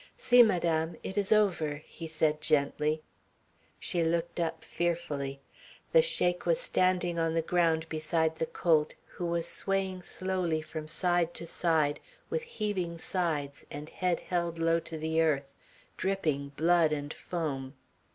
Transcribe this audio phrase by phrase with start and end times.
[0.17, 0.95] "See, Madame.
[1.03, 3.03] It is over," he said gently.
[3.79, 5.41] She looked up fearfully.
[5.91, 10.87] The Sheik was standing on the ground beside the colt, who was swaying slowly from
[10.87, 11.99] side to side
[12.31, 15.53] with heaving sides and head held low to the earth,
[15.97, 17.75] dripping blood and foam.